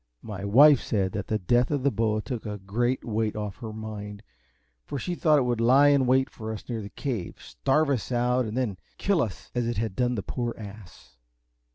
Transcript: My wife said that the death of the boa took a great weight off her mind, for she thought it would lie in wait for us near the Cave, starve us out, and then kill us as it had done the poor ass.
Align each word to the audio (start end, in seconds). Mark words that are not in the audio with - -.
My 0.23 0.43
wife 0.43 0.81
said 0.81 1.11
that 1.11 1.27
the 1.27 1.37
death 1.37 1.69
of 1.69 1.83
the 1.83 1.91
boa 1.91 2.23
took 2.23 2.43
a 2.47 2.57
great 2.57 3.05
weight 3.05 3.35
off 3.35 3.57
her 3.57 3.71
mind, 3.71 4.23
for 4.83 4.97
she 4.97 5.13
thought 5.13 5.37
it 5.37 5.43
would 5.43 5.61
lie 5.61 5.89
in 5.89 6.07
wait 6.07 6.27
for 6.27 6.51
us 6.51 6.67
near 6.67 6.81
the 6.81 6.89
Cave, 6.89 7.35
starve 7.39 7.91
us 7.91 8.11
out, 8.11 8.45
and 8.45 8.57
then 8.57 8.79
kill 8.97 9.21
us 9.21 9.51
as 9.53 9.67
it 9.67 9.77
had 9.77 9.95
done 9.95 10.15
the 10.15 10.23
poor 10.23 10.55
ass. 10.57 11.17